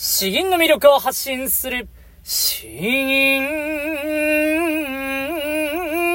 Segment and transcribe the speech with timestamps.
[0.00, 1.88] 詩吟の魅力を発信する、
[2.22, 3.42] 詩吟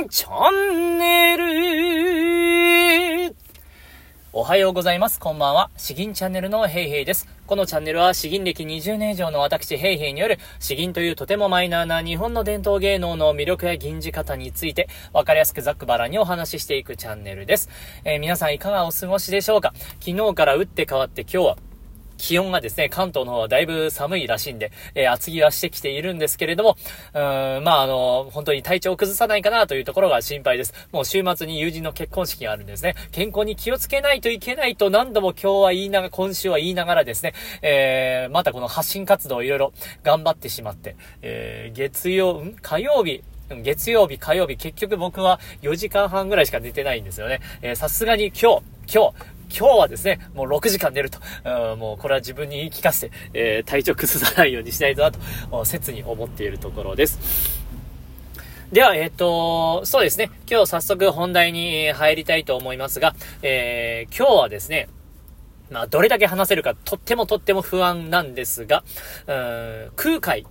[0.09, 1.35] チャンネ
[3.27, 3.35] ル。
[4.31, 5.19] おはようございます。
[5.19, 5.69] こんばんは。
[5.75, 7.27] 詩吟チャンネルのヘイヘイです。
[7.45, 17.69] このチャンネルは詩吟歴20年以上の私ヘイヘイによる詩吟というとてもマイナーな日本の伝統芸能の魅力や吟じ方についてわかりやすくざっくばらにお話ししていくチャンネルです。
[18.05, 19.73] えー、皆さんいかがお過ごしでしょうか？
[19.99, 21.57] 昨日から打って変わって今日は
[22.23, 26.77] 気温がですね、関東の方はだいぶ寒いらしいんで、えー、厚着はしてきているんですけれども、
[27.13, 30.73] うーん、まあ、あの、本当に体調を崩さないかなというところが心配です。
[30.93, 32.95] もう週末に友人の結婚式があるんですね。
[33.11, 42.55] 健康に気をつけないといけないと何度も今日は言いながら、今週は言いながらですね、えー、またこの発信活動をいろいろ頑張ってしまって、えー、月曜、ん？
[42.61, 47.41] 火曜日、月曜日、火曜日、結局僕は4時間半ぐらいしか寝てないんですよね。
[47.61, 49.13] えさすがに今日、今日、
[49.57, 55.19] 今日はですね、もう6時間寝ると、うん、もうこれは自分に言い聞かせて、えー、体調崩さないようにしないとなと、
[55.65, 57.63] 切に思っているところです。
[58.71, 60.31] では、えっ、ー、と、そうですね。
[60.49, 63.13] 今日早速本題に入りたいと思いますが、
[63.43, 64.89] えー、今日はですね、
[65.69, 68.83] まあ、どれだけ話せるかとってもとっても不安なんですが、
[69.27, 70.47] うん、空海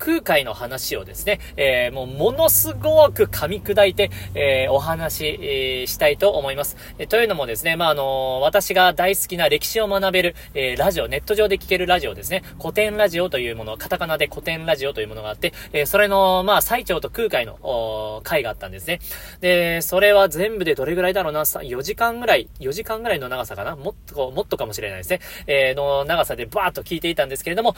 [0.00, 6.76] 空海の話をですね、えー、もうものすごく噛み砕いて、えー、お話、えー、したいと思います。
[6.98, 19.00] えというのもですね、まあ、あの私が大好きな歴史を学べる、えラジオ、ネット上で聞けるラジオですね、古典ラジオというもの、カタカナで古典ラジオというものがあって、えそれの、まあ、最長と空海の、回があったんですね。
[19.40, 23.76] で、それは全部でどれぐらいだろうな、4時間ぐらい、4時間ぐらいの長さかな？
[23.76, 25.20] もっと、もっとかもしれないですね。
[25.46, 27.74] えの長さでバーっと聞いていたんですけれども、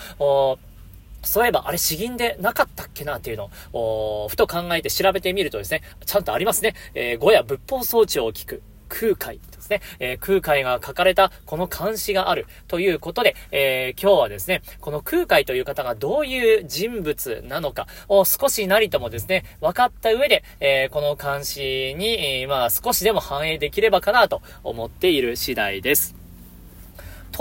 [1.22, 6.74] そういえば、あれ詩吟でなかったっけなっていうのを、ふと考えて調べてみるとですね、ちゃんとありますね。
[6.94, 8.62] えー、語や仏法装置を聞く。
[8.92, 9.80] 空海ですね。
[10.00, 26.21] えー、空海が書かれたこの漢詩があるということで、えー、今日はですね、この空海という方がどういう人物なのかを少しなりともですね、分かった上で、えー、この漢詩に、えまあ少しでも反映できればかなと思っている次第です。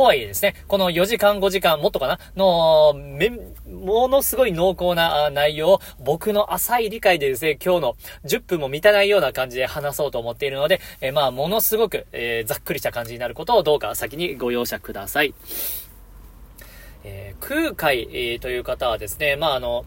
[0.01, 2.19] とはいえですね、この4時間5時間もっとかな？
[2.35, 3.29] の、め、
[3.69, 7.95] ものすごい濃厚な内容を僕の浅い理解でですね、今日の
[8.25, 15.35] 10分も満たないような感じで話そうと思っているので、えー、まあ、ものすごく、えー、ざっくりした感じになることをどうか先にご容赦ください。
[17.03, 19.85] えー、空海、えー、という方はですね、まあ、あの、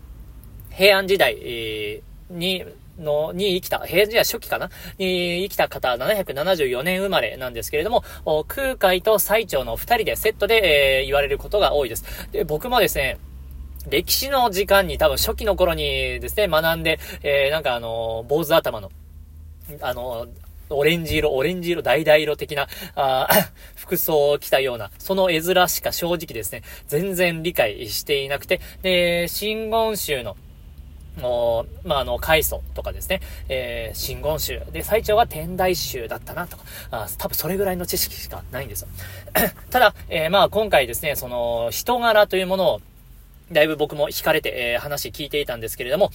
[0.71, 2.65] 平安時代、えー、に、
[2.99, 4.71] の、に生きた、平時代初期かな？
[4.99, 8.05] に生きた方、774年生まれなんですけれども、
[8.49, 12.05] 空海と最長の二人でセットで、えー、言われることが多いです。
[12.33, 13.19] で、僕もですね、
[13.89, 18.91] 歴史の時間に多分初期の頃にですね、学んで、えー、なんかあの、坊主頭の、
[19.81, 20.27] あの、
[20.71, 23.29] オレンジ色、オレンジ色、橙色的な、あ
[23.77, 30.37] 服装を着たような、その絵面しか正直ですね、全然理解していなくて、で、真言宗の、
[31.21, 34.63] もう、まあ、あの、開祖とかですね、えー、真言宗。
[34.73, 38.89] で、最長は天台宗だったな、とか、あ多分それぐらいの知識しかないんですよ。
[39.71, 42.81] ただ、えー、まあ、今回ですね、その、人柄というものを、
[43.53, 46.11] だいぶ僕も惹かれて、えー、話聞いていたんですけれども、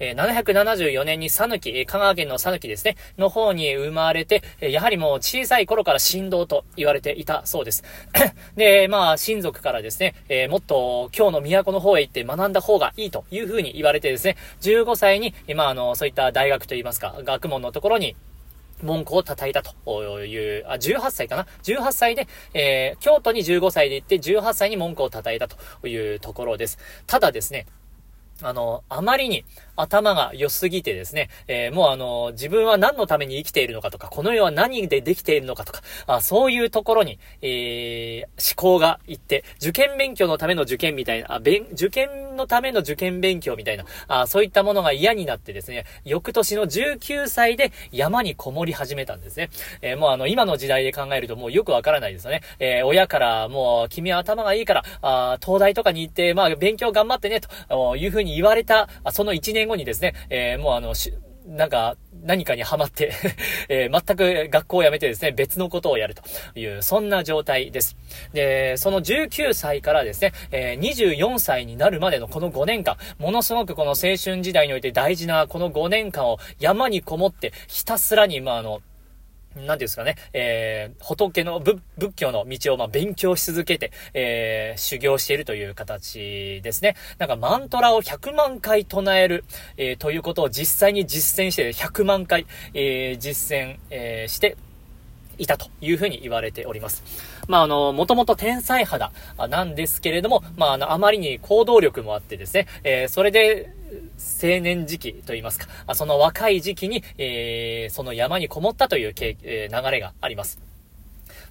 [0.00, 7.84] えー、774年に佐抜、え香川県の佐抜ですね、の方に生まれて、えやはりもう小さい頃から神道と言われていたそうです。
[8.56, 18.16] で、まあ、親族からですね、えー、もっと今日の都の方へ行って学んだ方がいいというふうに言われてですね、15歳に、まあ、あの、そういった大学といいますか、学問のところに、
[18.82, 26.78] 文句を叩いたという、あ、18歳かな ?18 歳で、えー、京都に15歳で行って、18歳に文句を叩いたというところです。
[27.06, 27.66] ただですね、
[28.42, 29.44] あの、あまりに
[29.76, 49.50] 頭が良すぎてですね、えー、もうあの、自分は何のために生きているのかとか、この世は何でできているのかとか、あそういうところに、えー、思考がいって、受験勉強のための受験みたいな、あ、勉、受験のための受験勉強みたいな、あそういったものが嫌になってですね、翌年の19歳で山にこもり始めたんですね。
[49.80, 52.42] え、もうあの、今の時代で考えるともうよくわからないですよね。
[52.58, 60.94] え、親からもう、君は頭がいいから、あ東大とかに行って、まあ、勉強頑張ってね、というふうに言われた、その1年後にですね、えー、もうあの、
[61.46, 63.12] なんか、何かにハマって
[63.68, 66.22] えー、全く学校を辞めてですね、別のことをやると
[66.58, 67.96] いう、そんな状態です。
[68.32, 78.80] で、その19歳からですね、えー、24歳になるまでのこの5年間、ものすごくこの青春時代において大事なこの5年間を山にこもって、ひたすらに、まあ、あの、
[79.56, 81.80] なんていうんですかね、えー、仏の仏、
[82.14, 86.96] 教の道をま勉強し続けて、えー、修行しているという形ですね。
[87.18, 89.44] なんかマントラを100万回唱える、
[89.76, 94.56] えー、ということを実際に実践して100万回、えー、実践、え、して
[95.38, 97.02] いたというふうに言われております。
[97.48, 99.12] まあ、あの、もともと天才肌
[99.48, 103.72] なんですけれども、まあ、あの、あまりに行動力もあってですね、えー、それで、
[104.42, 110.72] 青年時期といいますか、その若い時期に、えー、その山にこもったという、え、流れがあります。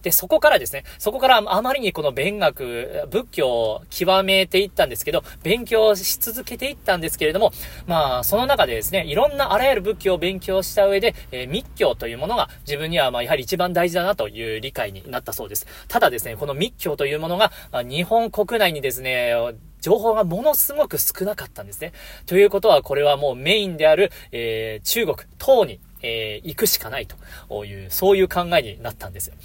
[0.02, 7.52] で、そこからですね、そこからあまりにこの勉学、仏教を極めていったんですけど、勉強し続けていったんですけれども、
[7.86, 15.68] まあ、その中でですね、いろんなあらゆる仏教を勉強した上で、えー、密教というものが自分にはまあ、やはり一番大事だなという理解になったそうです。
[15.88, 17.52] ただですね、この密教というものが、
[17.84, 19.34] 日本国内にですね、
[19.82, 21.92] 情報がものすごく少なかったんですね。
[22.26, 29.36] ということは、これはもうメインである、えー、中国、唐に、えー、行くしかないという、そういう考えになったんですよ。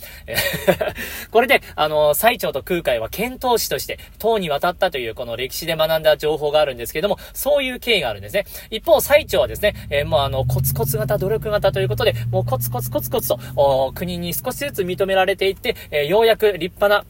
[1.30, 8.46] これで、あの、最長と空海は遣唐使として、唐に渡ったという、この歴史で学んだ情報があるんですけども、そういう経緯があるんですね。
[8.70, 17.04] 一方、最長はですね、えー、もうあの、コツコツ型、努力型ということで、もうコツコツコツコツと、国に少しずつ認められていって、えー、ようやく立派な、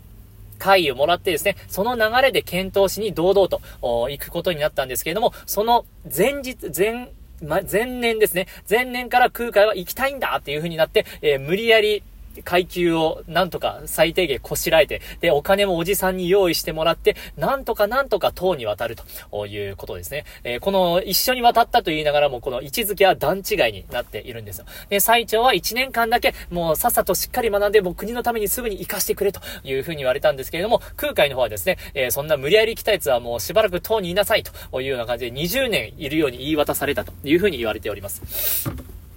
[0.59, 7.13] 会をもらってですね、その流れで検討しに堂々と行くことになったんですけれども、その前日、前、
[7.43, 8.47] ま、前年ですね。
[8.69, 12.03] 前年から空海は行きたいんだっていう風になって、えー、無理やり、
[12.43, 18.97] 階級をなんとか最低限こしらえて、で、お金もおじさんに用意してもらって、なんとかなんとか党に渡る
[19.31, 20.25] ということですね。
[20.45, 24.67] えー、この一緒に渡ったと言いながらも、この位置づけは段違いになっているんですよ。
[24.89, 38.69] で、最長は1年間だけ、もうさっさとしっかり学んで、もう国のためにすぐに活かしてくれというふうに言われたんですけれども、空海の方はですね、えー、そんな無理やり来たやつはもうしばらく党にいなさいというような感じで20年いるように言い渡されたというふうに言われております。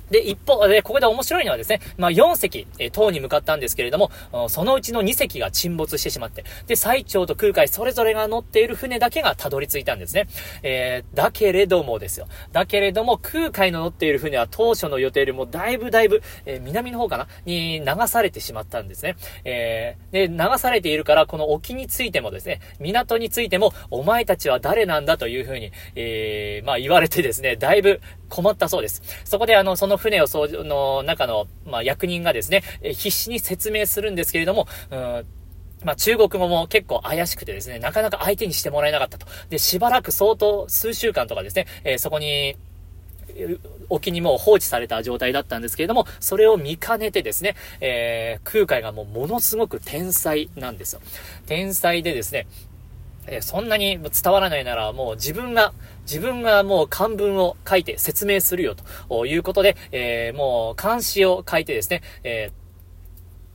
[0.10, 4.12] で、一方、で、ここで面白いのはですね、まあ、4隻、えー、塔に向かったんですけれども、
[4.50, 10.28] そのうちの2隻が沈没してしまって、で、最長と空海それぞれが乗っている船だけがたどり着いたんですね。
[10.64, 12.28] えー、だけれどもですよ。
[12.52, 17.28] だけれども、空海の乗っている船は当初の予定よりもだいぶだいぶ、えー、南の方かな？
[17.46, 19.16] に流されてしまったんですね。
[19.44, 29.02] えー、で、流されているから、この沖についてもですね、港についても、お前たちは誰なんだというふうに、えー、まあ言われてですね、だいぶ困ったそうです。
[29.26, 35.26] そこであの、その船を掃除の中の、まあ、役人がですね、必死に説明するんですけれども、うん
[35.84, 39.28] まあ、中国語も結構怪しくてですね、なかなか相手にしてもらえなかったと。
[39.50, 42.56] で、しばらく相当数週間とかですね、えー、そこに、
[43.88, 51.02] 沖にもう放置された状態だったんですけれども、それを見かねてですね、えー、空海がもうものすごく天才なんですよ。
[51.46, 52.48] 天才でですね、
[53.32, 55.74] えそんなに伝わらないなら、もう自分が、
[56.04, 58.76] 自分がもう漢文を書いて説明するよ
[59.08, 62.59] ということで、えー、もう漢詩を書いてですね、えー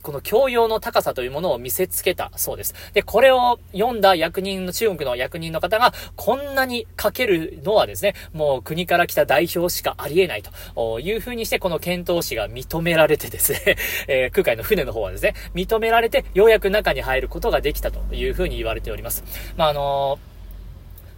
[0.05, 2.75] この教養の高さというものを見せつけたそうです。
[2.93, 10.43] で、これを読んだ役人の、中国の役人の方が、こんなに書けるのはですね、もう国から来た代表しかありえない
[10.75, 19.23] という風にして、この検討士が認められてですね、 えー、空海の船の方はですね、認められて、ようやく中に入ることができたという風に言われております。
[19.57, 20.34] まあ、あのー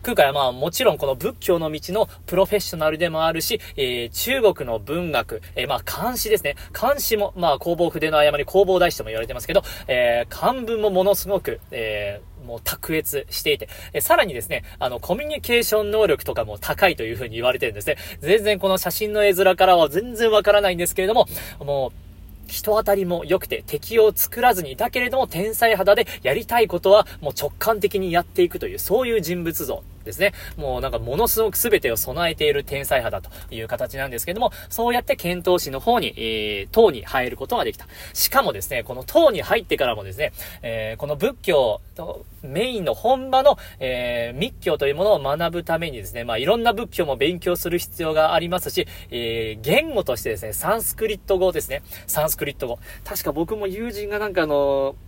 [0.07, 6.55] 空海はまあもちろんこの仏教の道のプロフェッショナルでもあるし、えー、中国の文学、えー、まあ漢詩ですね。
[6.71, 17.97] 漢詩も、まあ工房筆の誤り、工房大師とも言われてますけど、えー、漢文もものすごく、えー、もう卓越していて、えさらにですね、あの、コミュニケーション能力とかも高いというふうに言われてるんですね。
[18.21, 21.27] 全然この写真の絵面からは全然わからないんですけれども、
[21.59, 22.07] もう、
[22.47, 30.33] 人当たりも良くて敵を作らずに、だけれども天才肌でやりたいことはもう直感的にやっていくという、そういう人物像ですね。
[30.55, 37.85] もうなんかものすごく全てを備えている天才派だという形なんですけども、そうやって検討士の方に、えー、党に入ることができた。
[38.13, 40.33] しかもですね、この党に入ってからもですね、
[40.63, 51.81] えー、この仏教とメインの本場の、えー、密教というものを学ぶためにですね、まあいろんな仏教も勉強する必要がありますし、えー、言語としてですね、サンスクリット語ですね。
[52.07, 52.79] サンスクリット語。
[53.03, 55.06] 確か僕も友人がなんかあのー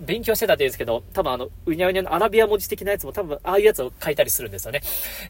[0.00, 4.82] 勉強してたって言うんですけど、多分あの、うにゃうにゃのアラビア文字的なやつも多分、ああいうやつを書いたりするんですよね。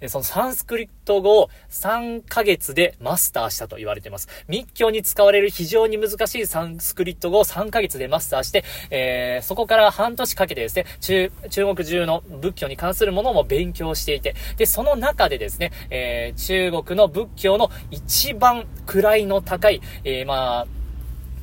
[0.08, 4.28] そのサンスクリット語を3ヶ月でマスターしたと言われています。
[4.48, 20.66] 密教に使われる非常に難しいサンスクリット語を3ヶ月でマスターして、えー、そこから半年かけてですね、中、中国中の仏教に関するものも勉強していて、で、その中でですね、えー、中国の仏教の一番位の高い、えー、まあ、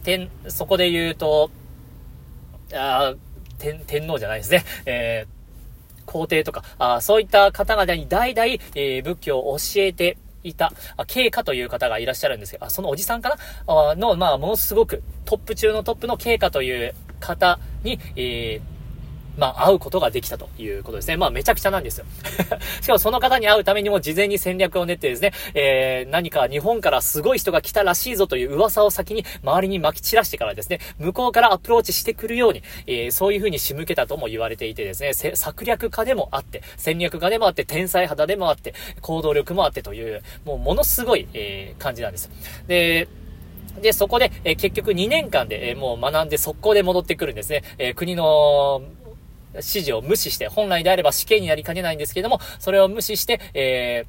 [0.03, 1.49] 点、そこで言うと、
[2.75, 3.13] あ
[3.59, 4.63] 天、天皇じゃないですね。
[4.85, 13.37] えー、皇帝とか、あそういった方々に代々、えー、仏教を教えていた、あ、経過という方がいらっしゃるんですけど、あ、そのおじさんかな？
[13.67, 18.72] あの、まあ、ものすごくトップ中のトップの経過という方に、えー、
[19.37, 21.17] まあ、会うことができたということですね。
[21.17, 22.05] まあ、めちゃくちゃなんですよ。
[22.81, 42.29] しかもその方に会うためにも事前に戦略を練ってですね、えー、何か日本からすごい人が来たらしいぞという噂を先に周りに撒き散らしてからですね、向こうからアプローチしてくるように、えー、そういう風に仕向けたとも言われていてですね、策略家でもあって、戦略家でもあって、天才肌でもあって、行動力もあってという、もうものすごい、えー、感じなんです。
[42.67, 43.07] で、
[43.81, 47.63] で、そこで、え結局2年間で、えもう学んで速攻で戻ってくるんですね。
[47.79, 48.83] え国の
[49.55, 54.05] 指示を無視して、本来であれば死刑になりかねないんですけども、それを無視して、え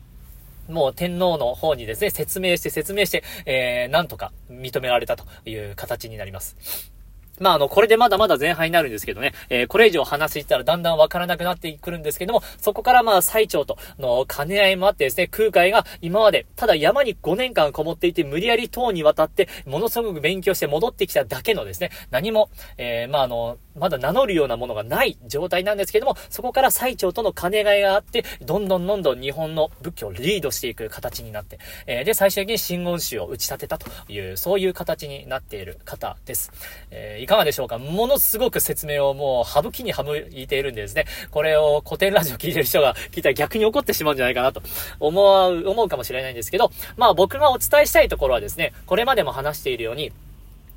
[0.68, 6.93] ー、もう天皇の方にですね、説明して説明して、えー、なんとか認められたという形になります。
[7.40, 36.52] まあ、あの、これでまだまだ前半になるんですけどね、えー、これ以上話していったらだんだんわからなくなってくるんですけども、そこからまあ、最長との兼ね合いもあってですね、空海が今まで、ただ山に5年間こもっていて、無理やり塔に渡って、ものすごく勉強して戻ってきただけのですね、何も、えー、まあ、あの、まだ名乗るようなものがない状態なんですけども、そこから最長との兼ね合いがあって、どんどんどんどん日本の仏教をリードしていく形になって、えー、で、最終的に真言宗を打ち立てたという、そういう形になっている方です。
[36.90, 37.78] えー、いかがでしょうか？
[37.78, 44.62] ものすごく説明をもう省きに省いているんでですね、これを古典ラジオ聞いてる人が聞いたら逆に怒ってしまうんじゃないかなと。
[45.00, 50.12] 思う、思うかもしれないんですけど、まあ僕がお伝えしたいところはですね、これまでも話しているように、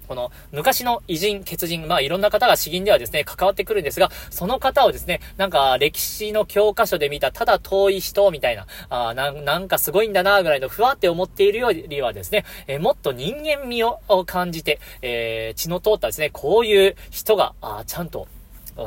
[0.07, 18.27] この昔の偉人、血人、まあいろんな方が詩吟ではですね、関わってくるんですが、その方をですね、なんか歴史の教科書で見たただ遠い人みたいな、あななんかすごいんだなぐらいのふわって思っているよりはですね、えー、もっと人間味を感じて、えー、血の通ったですね、こういう人が、あちゃんと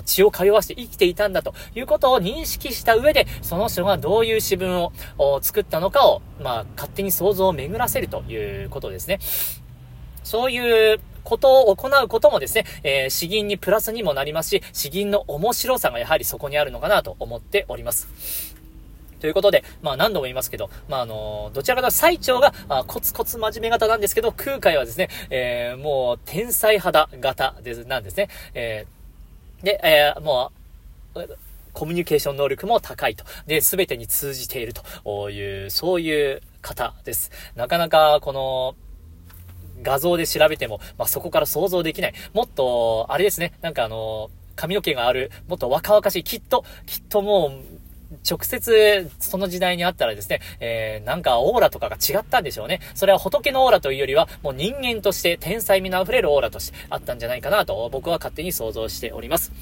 [0.05, 9.19] 血を通わして生きていたんだということを認識した上で、その人がどういう詩文を作ったのかを、まあ、勝手に想像を巡らせるということですね。
[10.23, 18.51] そういうことを行うこともですね、えー、詩吟にプラスにもなりますし、詩吟の面白さがやはりそこにあるのかなと思っております。
[19.21, 28.29] ということで、まあ何度も言いますけど、まああの、どちらかというと最長が、あコツコツ真面目型なんですけど、空海はですね、えー、もう天才肌型です、なんですね。
[28.55, 30.51] えー、で、えー、も
[31.15, 31.37] う、
[31.73, 33.25] コミュニケーション能力も高いと。
[33.47, 34.73] で、すべてに通じている
[35.05, 37.31] という、そういう方です。
[37.55, 38.75] なかなか、この、
[39.83, 42.15] 画像で調べても、まあ、そこから想像できない。
[42.33, 47.81] もっと、あれですね、なんかあの、髪の毛がある、もっと若々しい、きっと、きっともう、
[48.29, 52.81] 直接その時代にあったらですね、えー、なんかオーラとかが違ったんでしょうね。
[52.95, 59.53] それは仏のオーラというよりは、もう人間として天才味の溢れるオーラとしてあったんじゃないかなと、僕は勝手に想像しております。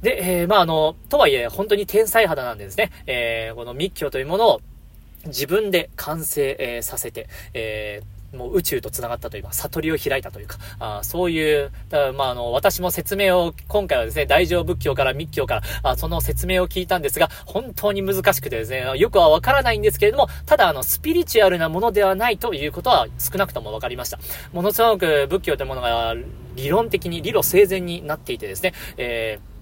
[0.00, 4.60] で、えー、まああの、とはいえ、本当に天才肌なんでですね、えー、この密教というものを
[5.26, 24.18] 自分で完成、えー、させて、えーもう宇宙と繋がったというか、悟りを開いたというか、あそういう、だまあ、あの、私も説明を、今回はですね、大乗仏教から密教から、あその説明を聞いたんですが、本当に難しくてですね、よくはわからないんですけれども、ただ、あの、スピリチュアルなものではないということは少なくとも分かりました。
[24.52, 26.14] ものすごく仏教というものが
[26.54, 29.56] 理論的に、理路整然になっていてですね、えー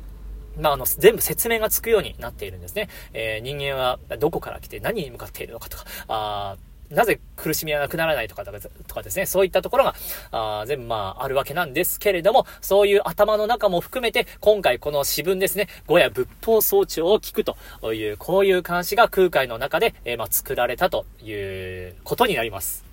[0.61, 2.89] まあ、あの、全部説明がつくようになっているんですね。
[3.13, 6.57] えー、人間はどこから来て何に向かっているのかとか、あ
[6.91, 9.95] なぜ苦しみはなくならないとか、とかですね、そういったところが、
[10.31, 17.57] あ全部まあ、あるわけなんですけれども、そういう頭の中も含めて、今回この詩文ですね、語や仏法装置を聞くと
[17.93, 22.85] いう、こういう監視が空海の中で、えー、まあ、作られたということになります。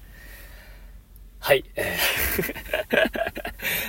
[1.39, 1.65] はい。
[1.75, 1.98] え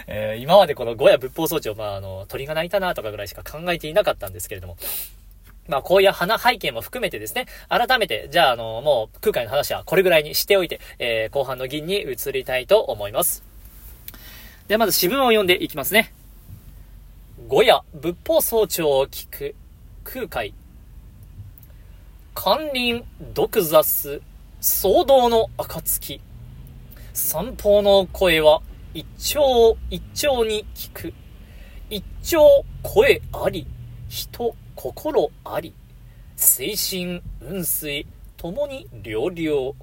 [0.06, 4.76] ー 今までこの語や仏法装置を、まあ、あの、鳥が鳴いたなとかぐらいしか考えていなかったんですけれども、
[5.68, 13.44] まあ、こういう花背景も含めてですね、改めて、じゃあ、あの、もう、空海の話はこれぐらいにしておいて、えー、後半の銀に移りたいと思います。
[14.66, 16.12] では、まず詩文を読んでいきますね。
[17.48, 19.54] 語や仏法総長を聞く
[20.04, 20.54] 空海。
[22.34, 23.04] 関林
[23.34, 24.22] 独雑、
[24.60, 26.20] 騒動の暁。
[27.12, 28.62] 散歩の声は
[28.94, 31.14] 一丁一丁に聞く。
[31.90, 33.66] 一丁声あり、
[34.08, 35.74] 人心あり、
[36.34, 38.04] 精神、運水、
[38.36, 39.74] ともに両々。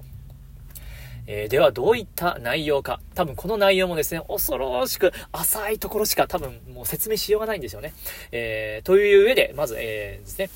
[1.26, 3.00] えー、ではどういった内容か。
[3.14, 7.94] 多分この内容もですね、恐ろしく浅いところしか多分もう説明しようがないんですよね。
[8.30, 10.50] えー、という上で、まず、えー、ですね、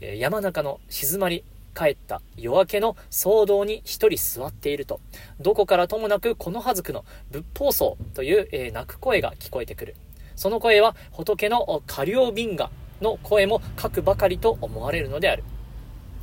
[0.00, 1.42] え山中の静まり
[1.76, 5.00] 帰った夜明けの騒動に一人座っていると、
[5.40, 9.96] どこからともなくこのはずくの仏法僧という、えー、泣く声が聞こえてくる。
[10.36, 15.44] その声は仏の過料瓶河の声も書くばかりと思われるのである。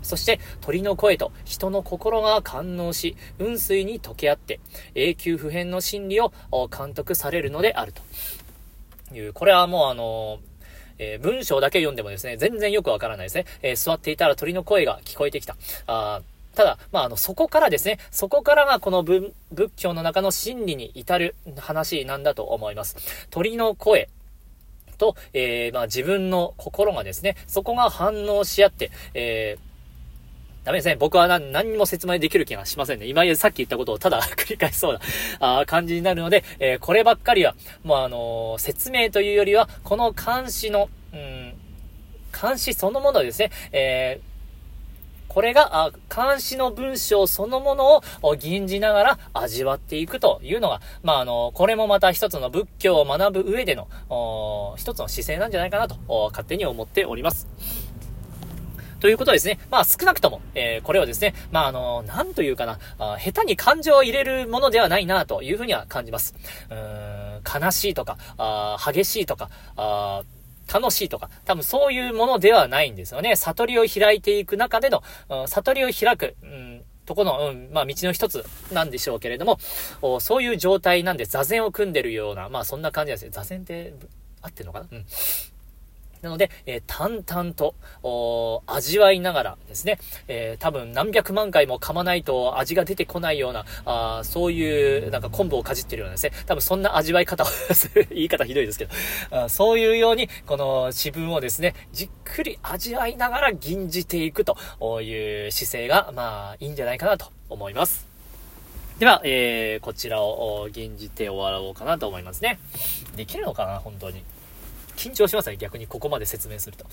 [0.01, 4.59] そして鳥の声と人の心が感応し、雲水に溶け合って、
[4.93, 6.31] 永久不変の真理を
[6.75, 7.93] 監督されるのである
[9.11, 9.33] という。
[9.33, 10.39] これはもうあの、
[10.97, 13.45] えー、文章だけ読んでもですね、全然よくわからないですね。
[13.61, 15.57] えー、座っていたら鳥の声が聞こえてきた。
[15.87, 16.21] あ
[16.55, 19.33] ただ、まあ、あの、そこからですね、そこからがこの仏
[19.75, 22.95] 教の中の真理に至る話なんだと思います。
[23.29, 24.07] 鳥の声
[24.95, 29.65] と、えー、まあ、自分の心がですね、そこが反応し合って、えー
[30.65, 30.95] ダメですね。
[30.95, 33.05] 僕は何何にも説明できる気がしませんね。
[33.05, 34.93] 今さっき言ったことをただ 繰り返しそう
[35.39, 41.53] なあ感じになるので、えー、こればっかりは、もうあのー、説明というよりは、この監視の、うん、
[42.41, 43.51] 監視そのものですね。
[43.71, 44.34] えー
[45.27, 53.87] これが、あ監視の文章そのものを吟じながら味わっていくというのが、まあ、あの、これもまた一つの仏教を学ぶ上での、
[54.77, 55.97] 一つの姿勢なんじゃないかなと、
[56.31, 57.47] 勝手に思っております。
[59.05, 59.59] ということですね。
[59.69, 66.33] まあ少なくとも、えー、これはですね、まああの、なんというかな、あ下手に感情を入れるものではないなというふうには感じます。
[66.71, 70.23] うーん、悲しいとか、あ激しいとか、あ
[70.71, 73.35] 楽しいとか、多分そういうものではないんですよね。
[73.35, 75.03] 悟りを開いていく中での、
[75.47, 79.59] 悟りを開く、うん、とこの、うん、まあ、道の一つなんでしょうけれども、
[80.19, 83.31] そういう状態なんで座禅を組んでるような、まあ、そんな感じなんですね。
[83.31, 83.93] 座禅って
[84.41, 84.87] 合ってるのかな？
[84.91, 85.05] うん。
[86.25, 87.75] なので、えー、淡々と、
[88.67, 97.47] 味わいながらですね、えー、多分何百万回も噛まないと味が出てこないような、あそういう、なんか昆布をかじってるようなですね、多分そんな味わい方を
[98.09, 98.91] 言い方ひどいですけど、
[99.31, 104.57] あそういうように、この自分をですね、じっくり味わいながら吟じていくと
[105.01, 108.07] いう姿勢が、まあ、いいんじゃないかなと思います。
[108.97, 112.59] では、えー、こちらを吟じて終わろうかなと思いますね。
[113.15, 114.23] できるのかな本当に。
[114.95, 116.83] 緊張しますね、逆にここまで説明すると。
[116.83, 116.89] よ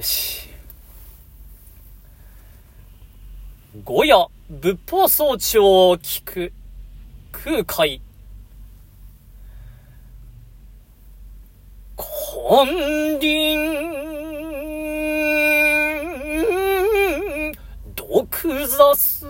[0.00, 0.48] し。
[3.84, 6.52] 五夜、仏法装置を聞く、
[7.32, 8.02] 空海。
[11.96, 13.92] 金輪、
[17.94, 19.24] 毒ザス、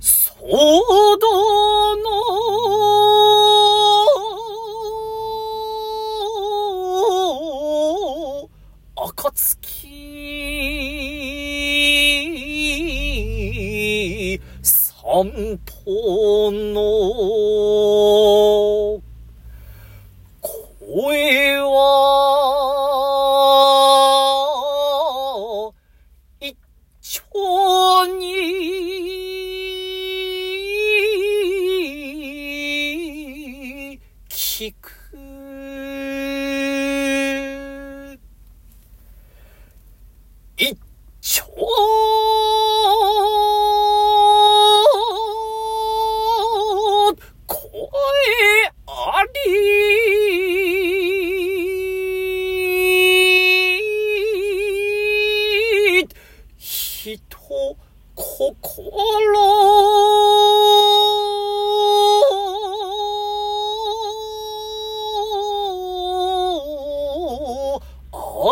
[0.00, 1.31] 騒動
[27.34, 28.71] 丁に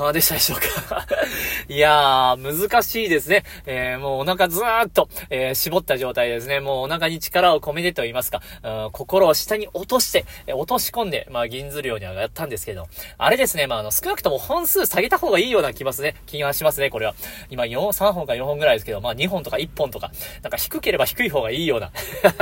[0.10, 1.08] いかがでしたでしょうか？
[1.70, 3.44] いやー、難しいですね。
[3.66, 6.60] えー、もうお腹ずーっと、えー、絞った状態ですね。
[6.60, 16.16] もうお腹に力を込めてと言いますか、うん、心を下に落として、え落とし込んで、まあ、銀ずるようにはやったんですけど、あれですね、まあ、あの、少なくとも本数下げた方がいいような気ますね。
[16.26, 17.14] 気がしますね、これは。
[17.50, 21.92] 今、4、3本か4本ぐらいですけど、まあ、2本とか1本とか、なんか低ければ低い方がいいような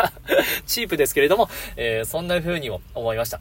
[0.65, 3.39] チープですけれども、えそんな風にも思いました。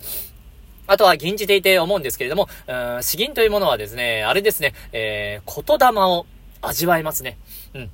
[0.87, 6.27] あとは吟じていて思うんですけれども、うん、詩吟というものはですね、あれですね、えー、言霊を
[6.62, 7.38] 味わえますね。
[7.75, 7.90] うん。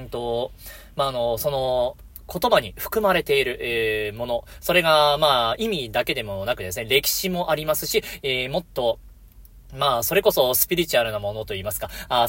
[0.00, 0.52] うんと、
[0.96, 1.96] まあ、あの、その、
[2.32, 4.44] 言葉に含まれている、えー、もの。
[4.60, 9.00] それが、まあ、意味だけでもなくですね、歴史もありますし、えー、もっと、
[9.76, 12.26] まあ、それこそスピリチュアルなものと言いますか、あ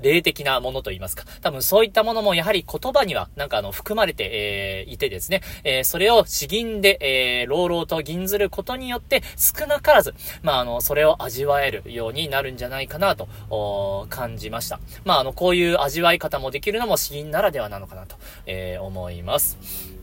[0.00, 13.28] 霊的なものと言いますか、多分そういったものもやはり言葉にはなんかあの含まれて、えー、いてですね、えー、それを詩吟で、えー、朗々と吟ずることによって少なからず、まああの、それを味わえるようになるんじゃないかなと、
[14.10, 14.80] 感じました。
[15.04, 19.93] まああの、こういう味わい方もできるのも詩吟ならではなのかなと、えー、思います。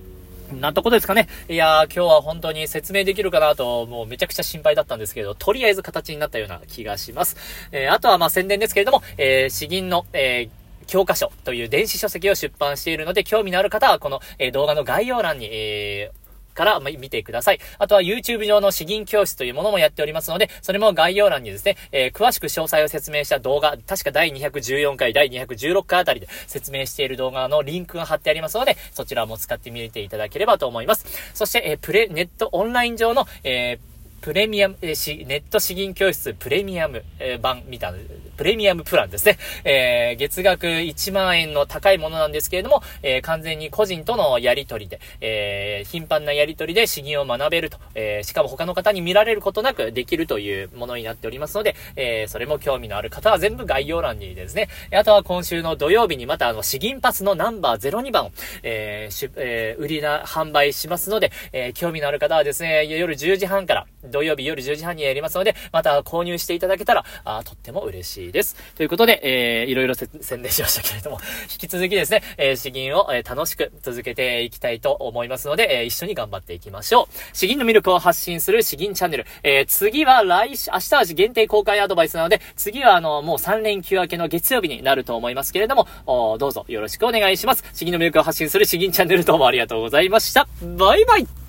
[0.59, 1.27] なんとこですかね。
[1.47, 7.37] いやー、今日は本当に説明できるかなと、もうめちゃくちゃ心配だったんですけど、とりあえず形になったような気がします。
[7.71, 16.20] えー、あとはまあ宣伝ですけれども、えー、詩吟の、えー、教科書という電子書籍を出版しているので、興味のある方は、この、えー、動画の概要欄に、えー、
[16.53, 17.59] から見てください。
[17.77, 31.05] あとは YouTube 上の詩吟教室というものもやっておりますので、それも概要欄にですね、えー、詳しく詳細を説明した動画、確か第214回、第216回あたりで説明している動画のリンクが貼ってありますので、そちらも使ってみていただければと思います。
[31.33, 37.97] そして、えー、プレ、ネットオンライン上の、えープレミアム、えー、ネット詩吟教室プレミアム、えー、版みたいな、
[38.41, 39.37] プレミアムプランですね。
[39.65, 58.31] えー、月額1万円の高いものなんですけれども、えー、完全に個人とのやりとりで、えー、頻繁なやりとりで詩吟を学べると、えー、しかも他の方に見られることなくできるというものになっておりますので、えー、それも興味のある方は全部概要欄にですね、あとは今週の土曜日にまたあの詩吟パスのナンバー02番を、
[58.63, 68.55] えー、しえー、売りな、販売しますので、えー、興味のある方はですね、夜10時半から、土曜日夜10時半にやりますので、また購入していただけたら、あとっても嬉しいです。
[68.75, 71.19] ということで、えー、いろいろ宣伝しましたけれども、
[71.51, 77.37] 引き続きですね、えー、詩吟を、えー、楽しく続けていきたいと思いますので、えー、一緒に頑張っていきましょう。
[77.37, 79.25] 詩吟の魅力を発信する詩吟チャンネル。
[79.43, 87.63] えー、次は来週、明日は限定公開アドバイスなので、次はあの、もう3連休明けの月曜日になると思いますけれども、おどうぞよろしくお願いします。
[87.73, 90.47] 詩吟の魅力を発信する詩吟チャンネルどうもありがとうございました。
[90.77, 91.40] バイバイ